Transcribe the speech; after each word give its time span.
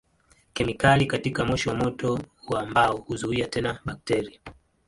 Kemikali 0.53 1.05
katika 1.05 1.45
moshi 1.45 1.69
wa 1.69 1.75
moto 1.75 2.19
wa 2.47 2.65
mbao 2.65 2.97
huzuia 2.97 3.47
tena 3.47 3.79
bakteria. 3.85 4.39